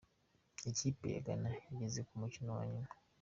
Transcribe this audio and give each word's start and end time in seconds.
Ikipe 0.71 1.05
ya 1.13 1.21
Ghana 1.25 1.49
yageze 1.65 1.99
ku 2.07 2.13
mukino 2.21 2.49
wa 2.57 2.63
nyuma. 2.71 2.91